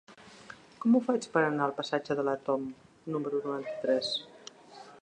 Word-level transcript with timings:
Com 0.85 0.95
ho 0.95 1.01
faig 1.09 1.27
per 1.35 1.43
anar 1.49 1.67
al 1.67 1.75
passatge 1.81 2.17
de 2.21 2.27
l'Àtom 2.29 2.67
número 3.17 3.45
noranta-tres? 3.47 4.13